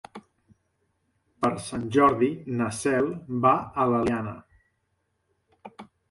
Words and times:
Per 1.41 1.49
Sant 1.65 1.83
Jordi 1.95 2.29
na 2.61 2.69
Cel 2.77 3.09
va 3.43 3.51
a 3.83 3.85
l'Eliana. 3.91 4.33